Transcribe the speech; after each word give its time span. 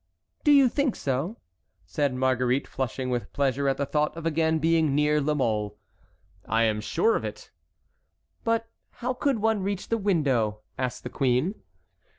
"Do 0.43 0.51
you 0.51 0.67
think 0.67 0.95
so?" 0.95 1.37
said 1.85 2.15
Marguerite, 2.15 2.67
flushing 2.67 3.11
with 3.11 3.31
pleasure 3.33 3.67
at 3.69 3.77
the 3.77 3.85
thought 3.85 4.17
of 4.17 4.25
again 4.25 4.57
being 4.57 4.95
near 4.95 5.21
La 5.21 5.35
Mole. 5.35 5.77
"I 6.47 6.63
am 6.63 6.81
sure 6.81 7.15
of 7.15 7.23
it." 7.23 7.51
"But 8.43 8.67
how 8.93 9.13
could 9.13 9.37
one 9.43 9.61
reach 9.61 9.89
the 9.89 9.99
window?" 9.99 10.61
asked 10.75 11.03
the 11.03 11.09
queen. 11.11 11.53